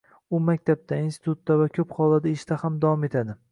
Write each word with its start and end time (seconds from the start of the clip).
U 0.35 0.37
maktabda, 0.45 0.99
institutda 1.09 1.59
va 1.61 1.69
ko‘p 1.77 1.95
hollarda 1.99 2.35
ishda 2.39 2.61
ham 2.65 2.83
davom 2.87 3.09
etadi. 3.13 3.41